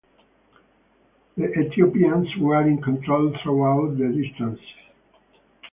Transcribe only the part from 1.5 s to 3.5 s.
Ethiopians were in control